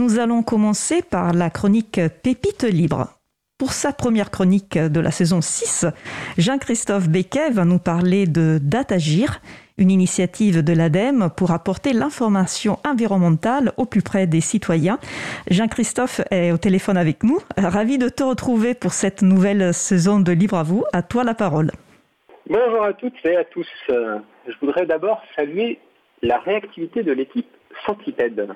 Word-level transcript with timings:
nous 0.00 0.18
allons 0.18 0.42
commencer 0.42 1.02
par 1.02 1.34
la 1.34 1.50
chronique 1.50 2.00
Pépite 2.22 2.64
libre. 2.64 3.08
Pour 3.58 3.72
sa 3.72 3.92
première 3.92 4.30
chronique 4.30 4.78
de 4.78 4.98
la 4.98 5.10
saison 5.10 5.42
6, 5.42 5.84
Jean-Christophe 6.38 7.10
Becquet 7.10 7.50
va 7.50 7.66
nous 7.66 7.78
parler 7.78 8.26
de 8.26 8.58
Datagir, 8.62 9.42
une 9.76 9.90
initiative 9.90 10.64
de 10.64 10.72
l'ADEME 10.72 11.28
pour 11.36 11.50
apporter 11.50 11.92
l'information 11.92 12.78
environnementale 12.88 13.74
au 13.76 13.84
plus 13.84 14.00
près 14.00 14.26
des 14.26 14.40
citoyens. 14.40 14.98
Jean-Christophe 15.50 16.22
est 16.30 16.50
au 16.50 16.56
téléphone 16.56 16.96
avec 16.96 17.22
nous. 17.22 17.38
Ravi 17.58 17.98
de 17.98 18.08
te 18.08 18.22
retrouver 18.22 18.72
pour 18.72 18.94
cette 18.94 19.20
nouvelle 19.20 19.74
saison 19.74 20.18
de 20.18 20.32
Libre 20.32 20.56
à 20.56 20.62
vous. 20.62 20.82
À 20.94 21.02
toi 21.02 21.24
la 21.24 21.34
parole. 21.34 21.72
Bonjour 22.48 22.84
à 22.84 22.94
toutes 22.94 23.22
et 23.24 23.36
à 23.36 23.44
tous. 23.44 23.68
Je 23.90 24.54
voudrais 24.62 24.86
d'abord 24.86 25.20
saluer 25.36 25.78
la 26.22 26.38
réactivité 26.38 27.02
de 27.02 27.12
l'équipe 27.12 27.48
Centipède. 27.84 28.48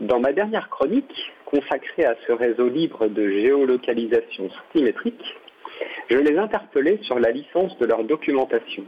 Dans 0.00 0.20
ma 0.20 0.32
dernière 0.32 0.68
chronique, 0.68 1.32
consacrée 1.44 2.04
à 2.04 2.14
ce 2.24 2.30
réseau 2.30 2.68
libre 2.68 3.08
de 3.08 3.30
géolocalisation 3.30 4.48
centimétrique, 4.48 5.36
je 6.08 6.18
les 6.18 6.38
interpellais 6.38 7.00
sur 7.02 7.18
la 7.18 7.32
licence 7.32 7.76
de 7.78 7.86
leur 7.86 8.04
documentation. 8.04 8.84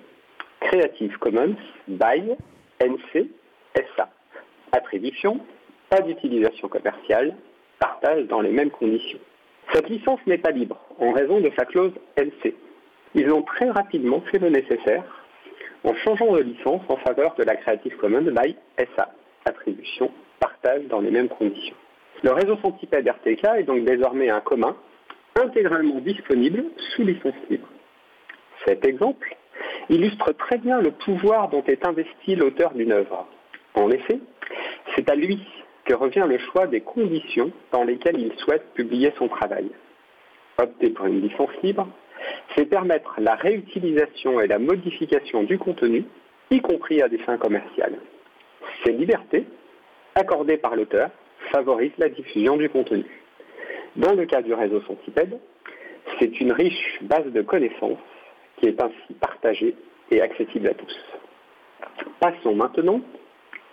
Creative 0.61 1.19
Commons 1.19 1.57
by 1.89 2.37
NC 2.81 3.29
SA. 3.97 4.09
Attribution, 4.71 5.41
pas 5.89 6.01
d'utilisation 6.01 6.69
commerciale, 6.69 7.35
partage 7.81 8.29
dans 8.29 8.41
les 8.41 8.53
mêmes 8.53 8.71
conditions. 8.71 9.19
Cette 9.73 9.89
licence 9.89 10.21
n'est 10.29 10.39
pas 10.39 10.53
libre 10.53 10.79
en 11.01 11.11
raison 11.11 11.41
de 11.41 11.51
sa 11.59 11.65
clause 11.65 11.93
NC. 12.19 12.55
Ils 13.17 13.33
ont 13.33 13.43
très 13.43 13.69
rapidement 13.69 14.21
fait 14.31 14.39
le 14.39 14.51
nécessaire 14.51 15.03
en 15.83 15.95
changeant 16.05 16.35
de 16.35 16.43
licence 16.43 16.83
en 16.89 16.97
faveur 16.99 17.35
de 17.35 17.43
la 17.43 17.57
Creative 17.57 17.97
Commons 17.97 18.31
by 18.31 18.55
SA. 18.95 19.13
Attribution, 19.45 20.13
partage 20.41 20.87
dans 20.89 21.01
les 21.01 21.11
mêmes 21.11 21.29
conditions. 21.29 21.77
Le 22.23 22.33
réseau 22.33 22.57
Centipède 22.61 23.07
RTK 23.07 23.45
est 23.59 23.63
donc 23.63 23.85
désormais 23.85 24.31
un 24.31 24.41
commun 24.41 24.77
intégralement 25.41 26.01
disponible 26.01 26.65
sous 26.95 27.03
licence 27.03 27.35
libre. 27.49 27.69
Cet 28.67 28.85
exemple 28.85 29.37
illustre 29.89 30.33
très 30.33 30.59
bien 30.59 30.81
le 30.81 30.91
pouvoir 30.91 31.49
dont 31.49 31.63
est 31.65 31.87
investi 31.87 32.35
l'auteur 32.35 32.73
d'une 32.75 32.93
œuvre. 32.93 33.27
En 33.75 33.91
effet, 33.91 34.19
c'est 34.95 35.09
à 35.09 35.15
lui 35.15 35.41
que 35.85 35.95
revient 35.95 36.27
le 36.29 36.39
choix 36.39 36.67
des 36.67 36.81
conditions 36.81 37.53
dans 37.73 37.85
lesquelles 37.85 38.19
il 38.19 38.33
souhaite 38.39 38.73
publier 38.75 39.13
son 39.19 39.29
travail. 39.29 39.71
Opter 40.59 40.91
pour 40.91 41.07
une 41.07 41.23
licence 41.23 41.51
libre, 41.63 41.89
c'est 42.55 42.67
permettre 42.67 43.15
la 43.19 43.35
réutilisation 43.35 44.41
et 44.41 44.47
la 44.47 44.59
modification 44.59 45.43
du 45.43 45.59
contenu, 45.59 46.05
y 46.51 46.61
compris 46.61 47.01
à 47.01 47.09
des 47.09 47.19
fins 47.19 47.39
commerciales. 47.39 47.99
Ces 48.85 48.93
libertés, 48.93 49.47
accordées 50.21 50.59
par 50.59 50.77
l'auteur, 50.77 51.11
favorisent 51.51 51.99
la 51.99 52.11
diffusion 52.11 52.57
du 52.57 52.69
contenu. 52.69 53.07
Dans 53.97 54.13
le 54.13 54.27
cas 54.27 54.43
du 54.43 54.53
réseau 54.53 54.81
Centipède, 54.83 55.39
c'est 56.19 56.41
une 56.41 56.53
riche 56.53 56.99
base 57.03 57.27
de 57.27 57.43
connaissances 57.43 57.99
qui 58.59 58.67
est 58.67 58.81
ainsi 58.81 59.15
partagée 59.21 59.75
et 60.11 60.21
accessible 60.21 60.69
à 60.69 60.75
tous. 60.75 60.97
Passons 62.21 62.55
maintenant 62.55 63.01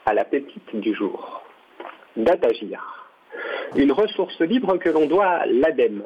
à 0.06 0.14
la 0.14 0.24
pépite 0.24 0.76
du 0.76 0.94
jour. 0.96 1.44
Datagir. 2.16 3.10
Une 3.76 3.92
ressource 3.92 4.40
libre 4.40 4.78
que 4.78 4.90
l'on 4.90 5.06
doit 5.06 5.28
à 5.28 5.46
l'ADEME, 5.46 6.04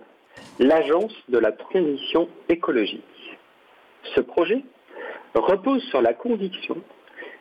l'Agence 0.60 1.16
de 1.30 1.38
la 1.38 1.52
transition 1.52 2.28
écologique. 2.50 3.38
Ce 4.16 4.22
projet 4.22 4.64
repose 5.36 5.84
sur 5.90 6.02
la 6.02 6.14
conviction 6.14 6.78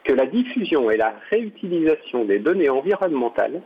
que 0.04 0.12
la 0.12 0.26
diffusion 0.26 0.90
et 0.90 0.96
la 0.96 1.14
réutilisation 1.30 2.24
des 2.24 2.38
données 2.38 2.68
environnementales 2.70 3.62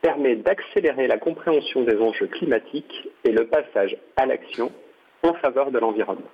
permet 0.00 0.36
d'accélérer 0.36 1.06
la 1.06 1.18
compréhension 1.18 1.82
des 1.82 1.96
enjeux 1.96 2.26
climatiques 2.28 3.08
et 3.24 3.32
le 3.32 3.46
passage 3.46 3.96
à 4.16 4.26
l'action 4.26 4.72
en 5.22 5.34
faveur 5.34 5.70
de 5.70 5.78
l'environnement. 5.78 6.30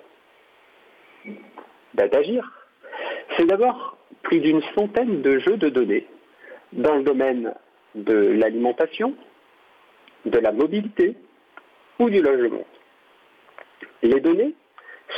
Datagir, 1.93 2.51
c'est 3.35 3.45
d'abord 3.45 3.97
plus 4.23 4.39
d'une 4.39 4.61
centaine 4.75 5.21
de 5.21 5.39
jeux 5.39 5.57
de 5.57 5.69
données 5.69 6.07
dans 6.71 6.95
le 6.95 7.03
domaine 7.03 7.53
de 7.95 8.13
l'alimentation, 8.13 9.15
de 10.25 10.39
la 10.39 10.51
mobilité 10.51 11.15
ou 11.99 12.09
du 12.09 12.21
logement. 12.21 12.65
Les 14.01 14.19
données 14.19 14.53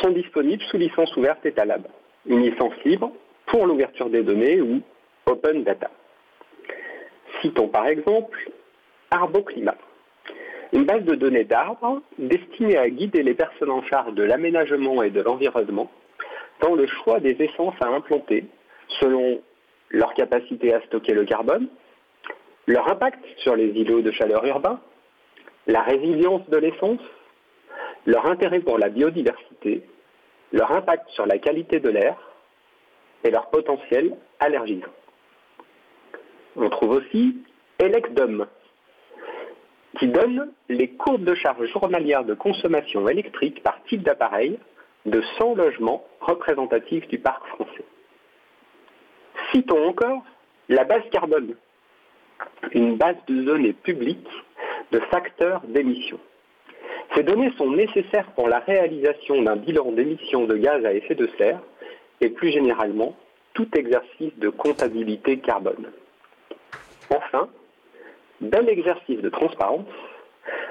sont 0.02 0.10
disponibles 0.10 0.64
sous 0.64 0.78
licence 0.78 1.16
ouverte 1.16 1.46
Etalab, 1.46 1.88
une 2.26 2.42
licence 2.42 2.74
libre 2.84 3.12
pour 3.48 3.66
l'ouverture 3.66 4.10
des 4.10 4.24
données 4.24 4.62
ou 4.62 4.82
Open 5.26 5.64
Data. 5.64 5.90
Citons 7.42 7.68
par 7.68 7.88
exemple 7.88 8.50
Arboclimat, 9.12 9.78
une 10.74 10.86
base 10.86 11.04
de 11.04 11.16
données 11.16 11.44
d'arbres 11.44 12.02
destinée 12.18 12.78
à 12.78 12.90
guider 12.90 13.24
les 13.24 13.34
personnes 13.34 13.72
en 13.72 13.84
charge 13.84 14.14
de 14.14 14.24
l'aménagement 14.24 15.04
et 15.04 15.10
de 15.10 15.22
l'environnement 15.22 15.90
dans 16.62 16.76
le 16.76 16.88
choix 16.88 17.20
des 17.20 17.36
essences 17.40 17.76
à 17.82 17.88
implanter 17.88 18.46
selon 19.00 19.42
leur 19.90 20.14
capacité 20.14 20.74
à 20.74 20.82
stocker 20.82 21.14
le 21.14 21.26
carbone, 21.26 21.68
leur 22.68 22.90
impact 22.90 23.24
sur 23.38 23.56
les 23.56 23.68
îlots 23.68 24.02
de 24.02 24.12
chaleur 24.12 24.46
urbains, 24.46 24.80
la 25.68 25.82
résilience 25.82 26.48
de 26.50 26.58
l'essence, 26.58 27.02
leur 28.06 28.26
intérêt 28.26 28.60
pour 28.60 28.78
la 28.78 28.90
biodiversité, 28.90 29.84
leur 30.52 30.72
impact 30.72 31.10
sur 31.10 31.26
la 31.26 31.38
qualité 31.38 31.80
de 31.80 31.90
l'air 31.90 32.18
et 33.26 33.32
leur 33.32 33.48
potentiel 33.50 34.16
allergisant. 34.40 34.94
On 36.56 36.70
trouve 36.70 36.92
aussi 36.92 37.38
Elecdom, 37.80 38.46
qui 40.00 40.08
donne 40.08 40.52
les 40.70 40.90
courbes 40.90 41.26
de 41.26 41.36
charge 41.36 41.66
journalière 41.72 42.24
de 42.24 42.34
consommation 42.34 43.10
électrique 43.10 43.62
par 43.64 43.84
type 43.90 44.04
d'appareil 44.04 44.60
de 45.06 45.22
100 45.38 45.56
logements 45.56 46.06
représentatifs 46.22 47.08
du 47.08 47.20
parc 47.20 47.46
français. 47.48 47.86
Citons 49.52 49.88
encore 49.88 50.24
la 50.70 50.84
base 50.84 51.04
carbone, 51.12 51.56
une 52.72 52.96
base 52.96 53.18
de 53.28 53.44
données 53.44 53.74
publiques 53.74 54.30
de 54.92 55.00
facteurs 55.12 55.62
d'émission. 55.68 56.20
Ces 57.16 57.24
données 57.24 57.52
sont 57.58 57.72
nécessaires 57.72 58.32
pour 58.36 58.48
la 58.48 58.60
réalisation 58.60 59.42
d'un 59.42 59.56
bilan 59.56 59.92
d'émissions 59.92 60.46
de 60.46 60.56
gaz 60.58 60.86
à 60.86 60.94
effet 60.94 61.16
de 61.16 61.30
serre 61.38 61.62
et 62.22 62.30
plus 62.30 62.52
généralement 62.52 63.16
tout 63.54 63.68
exercice 63.78 64.38
de 64.38 64.50
comptabilité 64.50 65.40
carbone. 65.40 65.92
Enfin, 67.10 67.50
bel 68.42 68.70
exercice 68.70 69.22
de 69.22 69.30
transparence, 69.30 69.88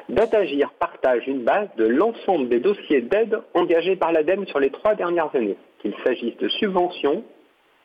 Datagir 0.08 0.70
partage 0.74 1.26
une 1.26 1.44
base 1.44 1.68
de 1.76 1.86
l'ensemble 1.86 2.48
des 2.48 2.60
dossiers 2.60 3.00
d'aide 3.00 3.40
engagés 3.54 3.96
par 3.96 4.12
l'ADEME 4.12 4.46
sur 4.46 4.60
les 4.60 4.70
trois 4.70 4.94
dernières 4.94 5.34
années, 5.34 5.56
qu'il 5.80 5.94
s'agisse 6.04 6.36
de 6.36 6.48
subventions 6.48 7.24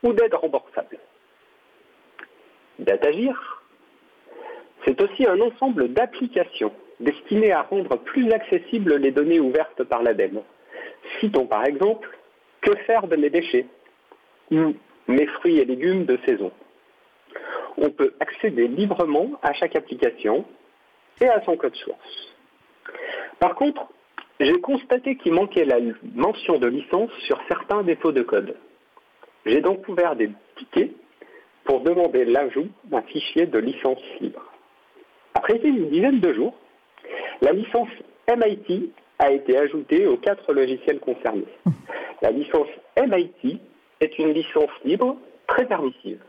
ou 0.04 0.14
d'aides 0.14 0.34
remboursables. 0.34 1.00
Datagir, 2.80 3.64
c'est 4.86 5.02
aussi 5.02 5.26
un 5.26 5.40
ensemble 5.40 5.94
d'applications 5.94 6.74
destinées 7.00 7.54
à 7.54 7.62
rendre 7.64 7.98
plus 7.98 8.32
accessibles 8.32 8.96
les 8.98 9.12
données 9.12 9.40
ouvertes 9.40 9.84
par 9.86 10.04
l'ADEME. 10.04 10.42
Citons 11.20 11.48
par 11.48 11.66
exemple 11.66 12.19
Que 12.62 12.76
faire 12.86 13.08
de 13.08 13.16
mes 13.16 13.30
déchets 13.30 13.66
ou 14.52 14.74
Mes 15.08 15.26
fruits 15.28 15.60
et 15.60 15.66
légumes 15.66 16.06
de 16.06 16.18
saison? 16.26 16.52
On 17.78 17.90
peut 17.90 18.14
accéder 18.20 18.68
librement 18.68 19.32
à 19.42 19.54
chaque 19.54 19.76
application 19.76 20.46
et 21.22 21.28
à 21.28 21.42
son 21.44 21.56
code 21.56 21.76
source. 21.76 22.36
Par 23.40 23.56
contre, 23.56 23.88
j'ai 24.40 24.60
constaté 24.62 25.16
qu'il 25.18 25.34
manquait 25.34 25.66
la 25.66 25.78
mention 26.16 26.58
de 26.60 26.68
licence 26.68 27.12
sur 27.26 27.40
certains 27.48 27.84
défauts 27.84 28.12
de 28.12 28.22
code. 28.22 28.56
J'ai 29.46 29.62
donc 29.62 29.88
ouvert 29.88 30.16
des 30.16 30.30
tickets 30.58 30.92
pour 31.64 31.82
demander 31.82 32.26
l'ajout 32.26 32.70
d'un 32.86 33.02
fichier 33.04 33.46
de 33.46 33.60
licence 33.60 34.02
libre. 34.20 34.44
Après 35.34 35.58
une 35.58 35.90
dizaine 35.90 36.20
de 36.20 36.34
jours, 36.34 36.56
la 37.42 37.52
licence 37.52 37.90
MIT 38.28 38.92
a 39.20 39.32
été 39.32 39.58
ajoutée 39.58 40.08
aux 40.08 40.18
quatre 40.18 40.54
logiciels 40.54 41.00
concernés. 41.00 41.46
La 42.22 42.32
licence 42.32 42.68
MIT 42.98 43.60
est 44.02 44.20
une 44.20 44.34
licence 44.34 44.72
libre 44.84 45.18
très 45.48 45.66
permissive. 45.66 46.20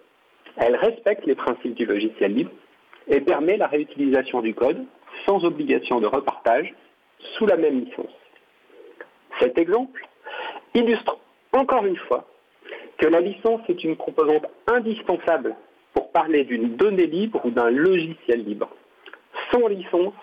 Elle 0.56 0.76
respecte 0.76 1.26
les 1.26 1.34
principes 1.34 1.74
du 1.74 1.86
logiciel 1.86 2.34
libre 2.34 2.52
et 3.08 3.20
permet 3.20 3.56
la 3.56 3.66
réutilisation 3.66 4.40
du 4.40 4.54
code 4.54 4.84
sans 5.26 5.44
obligation 5.44 6.00
de 6.00 6.06
repartage 6.06 6.74
sous 7.36 7.46
la 7.46 7.56
même 7.56 7.84
licence. 7.84 8.14
Cet 9.40 9.58
exemple 9.58 10.06
illustre 10.74 11.18
encore 11.52 11.84
une 11.84 11.96
fois 11.96 12.26
que 12.98 13.06
la 13.06 13.20
licence 13.20 13.62
est 13.68 13.82
une 13.82 13.96
composante 13.96 14.46
indispensable 14.66 15.56
pour 15.94 16.12
parler 16.12 16.44
d'une 16.44 16.76
donnée 16.76 17.06
libre 17.06 17.40
ou 17.44 17.50
d'un 17.50 17.70
logiciel 17.70 18.44
libre. 18.44 18.68
Sans 19.50 19.66
licence, 19.66 20.14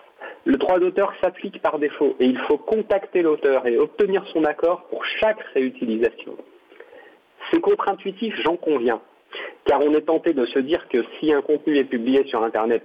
le 0.48 0.56
droit 0.56 0.80
d'auteur 0.80 1.14
s'applique 1.20 1.62
par 1.62 1.78
défaut 1.78 2.16
et 2.22 2.26
il 2.26 2.38
faut 2.40 2.58
contacter 2.58 3.22
l'auteur 3.22 3.68
et 3.68 3.78
obtenir 3.78 4.26
son 4.28 4.46
accord 4.46 4.84
pour 4.84 5.04
chaque 5.04 5.42
réutilisation. 5.54 6.38
C'est 7.52 7.60
contre-intuitif, 7.60 8.34
j'en 8.44 8.56
conviens, 8.56 9.02
car 9.66 9.82
on 9.82 9.94
est 9.94 10.06
tenté 10.06 10.34
de 10.34 10.46
se 10.46 10.60
dire 10.60 10.88
que 10.88 11.04
si 11.20 11.34
un 11.34 11.42
contenu 11.42 11.76
est 11.76 11.84
publié 11.84 12.26
sur 12.28 12.44
Internet, 12.44 12.84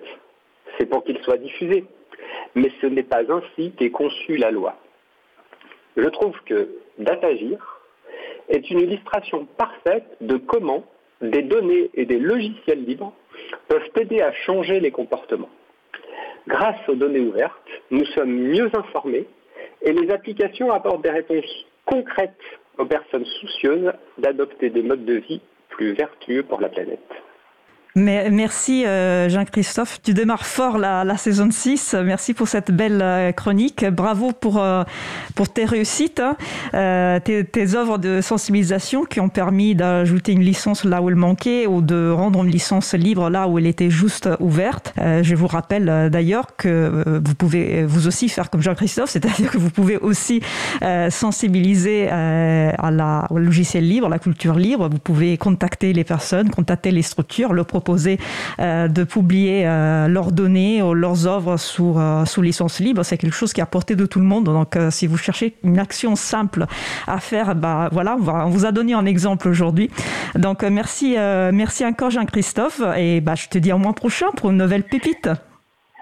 c'est 0.76 0.86
pour 0.86 1.04
qu'il 1.04 1.18
soit 1.22 1.36
diffusé. 1.36 1.84
Mais 2.56 2.72
ce 2.80 2.86
n'est 2.86 3.04
pas 3.04 3.22
ainsi 3.32 3.70
qu'est 3.78 3.90
conçue 3.90 4.38
la 4.38 4.50
loi. 4.50 4.76
Je 5.96 6.08
trouve 6.08 6.36
que 6.44 6.68
Datagir 6.98 7.80
est 8.48 8.70
une 8.70 8.80
illustration 8.80 9.46
parfaite 9.56 10.16
de 10.20 10.36
comment 10.36 10.84
des 11.20 11.42
données 11.42 11.90
et 11.94 12.06
des 12.06 12.18
logiciels 12.18 12.84
libres 12.84 13.12
peuvent 13.68 13.88
aider 14.00 14.20
à 14.20 14.32
changer 14.32 14.80
les 14.80 14.90
comportements. 14.90 15.50
Grâce 16.48 16.88
aux 16.88 16.94
données 16.94 17.20
ouvertes, 17.20 17.68
nous 17.90 18.04
sommes 18.06 18.32
mieux 18.32 18.70
informés 18.74 19.26
et 19.82 19.92
les 19.92 20.10
applications 20.10 20.72
apportent 20.72 21.02
des 21.02 21.10
réponses 21.10 21.66
concrètes 21.86 22.32
aux 22.78 22.86
personnes 22.86 23.24
soucieuses 23.24 23.92
d'adopter 24.18 24.70
des 24.70 24.82
modes 24.82 25.04
de 25.04 25.14
vie 25.14 25.40
plus 25.68 25.92
vertueux 25.92 26.42
pour 26.42 26.60
la 26.60 26.68
planète. 26.68 27.00
Merci 27.94 28.86
euh, 28.86 29.28
Jean-Christophe. 29.28 30.00
Tu 30.02 30.14
démarres 30.14 30.46
fort 30.46 30.78
la, 30.78 31.04
la, 31.04 31.18
saison 31.18 31.50
6. 31.50 31.94
Merci 32.02 32.32
pour 32.32 32.48
cette 32.48 32.70
belle 32.70 33.02
euh, 33.02 33.32
chronique. 33.32 33.84
Bravo 33.84 34.32
pour, 34.32 34.62
euh, 34.62 34.82
pour 35.34 35.50
tes 35.50 35.66
réussites, 35.66 36.20
hein. 36.20 37.20
tes, 37.20 37.44
tes, 37.44 37.74
œuvres 37.74 37.98
de 37.98 38.22
sensibilisation 38.22 39.04
qui 39.04 39.20
ont 39.20 39.28
permis 39.28 39.74
d'ajouter 39.74 40.32
une 40.32 40.40
licence 40.40 40.84
là 40.84 41.02
où 41.02 41.10
elle 41.10 41.16
manquait 41.16 41.66
ou 41.66 41.82
de 41.82 42.10
rendre 42.10 42.42
une 42.42 42.50
licence 42.50 42.94
libre 42.94 43.28
là 43.28 43.46
où 43.46 43.58
elle 43.58 43.66
était 43.66 43.90
juste 43.90 44.28
ouverte. 44.40 44.94
Je 44.96 45.34
vous 45.34 45.46
rappelle 45.46 46.10
d'ailleurs 46.10 46.56
que 46.56 47.20
vous 47.22 47.34
pouvez 47.34 47.84
vous 47.84 48.06
aussi 48.06 48.28
faire 48.28 48.48
comme 48.48 48.62
Jean-Christophe, 48.62 49.10
c'est-à-dire 49.10 49.50
que 49.50 49.58
vous 49.58 49.70
pouvez 49.70 49.98
aussi 49.98 50.40
sensibiliser 51.10 52.08
à 52.08 52.90
la, 52.90 53.26
au 53.30 53.38
logiciel 53.38 53.86
libre, 53.86 54.06
à 54.06 54.10
la 54.10 54.18
culture 54.18 54.54
libre. 54.54 54.88
Vous 54.88 54.98
pouvez 54.98 55.36
contacter 55.36 55.92
les 55.92 56.04
personnes, 56.04 56.50
contacter 56.50 56.90
les 56.90 57.02
structures, 57.02 57.52
le 57.52 57.64
euh, 57.88 58.88
de 58.88 59.04
publier 59.04 59.66
euh, 59.66 60.08
leurs 60.08 60.32
données 60.32 60.82
ou 60.82 60.94
leurs 60.94 61.26
œuvres 61.26 61.56
sous, 61.56 61.94
euh, 61.98 62.24
sous 62.24 62.42
licence 62.42 62.80
libre. 62.80 63.02
C'est 63.02 63.18
quelque 63.18 63.34
chose 63.34 63.52
qui 63.52 63.60
est 63.60 63.62
à 63.62 63.66
portée 63.66 63.96
de 63.96 64.06
tout 64.06 64.18
le 64.18 64.24
monde. 64.24 64.44
Donc, 64.44 64.76
si 64.90 65.06
vous 65.06 65.16
cherchez 65.16 65.54
une 65.62 65.78
action 65.78 66.16
simple 66.16 66.66
à 67.06 67.18
faire, 67.20 67.54
bah, 67.54 67.88
voilà, 67.92 68.16
on, 68.18 68.48
vous 68.48 68.66
a 68.66 68.72
donné 68.72 68.94
un 68.94 69.06
exemple 69.06 69.48
aujourd'hui. 69.48 69.90
Donc, 70.34 70.62
merci, 70.62 71.16
merci 71.52 71.84
encore 71.84 72.10
Jean-Christophe. 72.10 72.82
Et 72.96 73.20
bah, 73.20 73.34
je 73.34 73.48
te 73.48 73.58
dis 73.58 73.72
au 73.72 73.78
mois 73.78 73.94
prochain 73.94 74.26
pour 74.36 74.50
une 74.50 74.58
nouvelle 74.58 74.84
pépite. 74.84 75.28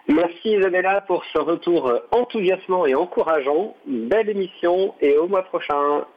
Merci 0.09 0.57
Isabella 0.57 1.03
pour 1.03 1.25
ce 1.33 1.39
retour 1.39 1.93
enthousiasmant 2.11 2.85
et 2.87 2.95
encourageant. 2.95 3.77
Belle 3.87 4.29
émission 4.29 4.95
et 5.01 5.17
au 5.17 5.29
mois 5.29 5.45
prochain. 5.45 6.05